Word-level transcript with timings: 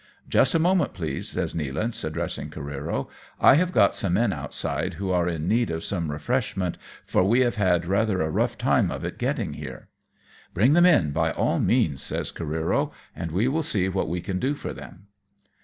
"Just 0.37 0.55
a 0.55 0.57
moment 0.57 0.93
please," 0.93 1.29
says 1.29 1.53
Nealance, 1.53 2.03
addressing 2.03 2.49
Careero," 2.49 3.07
I 3.49 3.53
have 3.53 3.71
got 3.71 3.93
some 3.93 4.13
men 4.13 4.33
outside 4.33 4.95
who 4.95 5.11
are 5.11 5.27
in 5.29 5.47
need 5.47 5.69
of 5.69 5.83
some 5.83 6.09
refreshment, 6.09 6.79
for 7.05 7.23
we 7.23 7.41
have 7.41 7.53
had 7.53 7.85
rather 7.85 8.19
a 8.19 8.31
rough 8.31 8.57
time 8.57 8.89
of 8.89 9.05
it 9.05 9.19
getting 9.19 9.53
here."" 9.53 9.89
Bring 10.55 10.73
them 10.73 10.87
in 10.87 11.11
by 11.11 11.29
all 11.29 11.59
means," 11.59 12.01
says 12.01 12.31
Careero," 12.31 12.91
and 13.15 13.29
we 13.31 13.47
will 13.47 13.61
see 13.61 13.89
what 13.89 14.09
we 14.09 14.21
can 14.21 14.39
do 14.39 14.55
for 14.55 14.73
them." 14.73 15.05